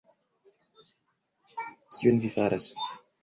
kion 1.97 2.17
vi 2.25 2.31
faras? 2.37 2.65